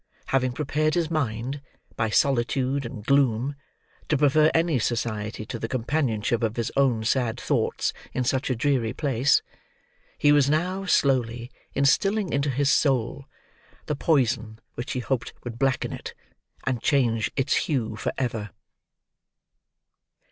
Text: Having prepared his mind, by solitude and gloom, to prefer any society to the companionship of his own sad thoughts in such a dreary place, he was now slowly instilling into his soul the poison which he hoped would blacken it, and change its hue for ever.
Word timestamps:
Having 0.29 0.53
prepared 0.53 0.95
his 0.95 1.11
mind, 1.11 1.61
by 1.95 2.09
solitude 2.09 2.87
and 2.87 3.05
gloom, 3.05 3.53
to 4.09 4.17
prefer 4.17 4.49
any 4.51 4.79
society 4.79 5.45
to 5.45 5.59
the 5.59 5.67
companionship 5.67 6.41
of 6.41 6.55
his 6.55 6.71
own 6.75 7.03
sad 7.03 7.39
thoughts 7.39 7.93
in 8.11 8.23
such 8.23 8.49
a 8.49 8.55
dreary 8.55 8.93
place, 8.93 9.43
he 10.17 10.31
was 10.31 10.49
now 10.49 10.85
slowly 10.85 11.51
instilling 11.75 12.33
into 12.33 12.49
his 12.49 12.71
soul 12.71 13.25
the 13.85 13.95
poison 13.95 14.59
which 14.73 14.93
he 14.93 15.01
hoped 15.01 15.33
would 15.43 15.59
blacken 15.59 15.93
it, 15.93 16.15
and 16.65 16.81
change 16.81 17.29
its 17.35 17.53
hue 17.67 17.95
for 17.95 18.11
ever. 18.17 18.49